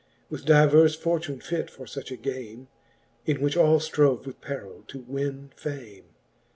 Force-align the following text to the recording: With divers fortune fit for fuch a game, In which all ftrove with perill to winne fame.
With 0.31 0.45
divers 0.45 0.95
fortune 0.95 1.41
fit 1.41 1.69
for 1.69 1.85
fuch 1.85 2.09
a 2.09 2.15
game, 2.17 2.69
In 3.27 3.39
which 3.39 3.55
all 3.55 3.77
ftrove 3.79 4.25
with 4.25 4.41
perill 4.41 4.83
to 4.87 5.01
winne 5.01 5.51
fame. 5.55 6.05